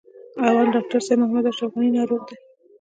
[0.45, 2.35] اول: ډاکټر صاحب محمد اشرف غني ناروغ دی.